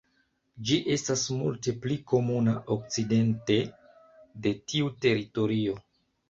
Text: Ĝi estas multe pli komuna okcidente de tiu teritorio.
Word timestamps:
Ĝi 0.69 0.77
estas 0.93 1.25
multe 1.41 1.73
pli 1.83 1.97
komuna 2.11 2.55
okcidente 2.77 3.59
de 4.47 4.55
tiu 4.73 4.91
teritorio. 5.07 5.79